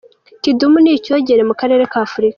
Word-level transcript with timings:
Kidum 0.43 0.73
ni 0.81 0.89
icyogere 0.97 1.41
mu 1.49 1.53
karere 1.59 1.83
k’Afurika. 1.91 2.29